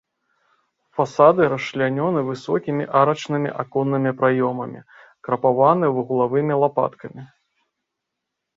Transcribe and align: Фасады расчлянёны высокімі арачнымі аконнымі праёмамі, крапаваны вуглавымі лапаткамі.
Фасады 0.99 1.41
расчлянёны 1.53 2.23
высокімі 2.29 2.83
арачнымі 3.03 3.49
аконнымі 3.65 4.11
праёмамі, 4.23 4.79
крапаваны 5.29 5.85
вуглавымі 6.01 6.53
лапаткамі. 6.65 7.23